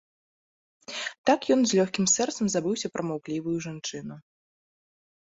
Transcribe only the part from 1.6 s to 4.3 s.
з лёгкім сэрцам забыўся пра маўклівую жанчыну.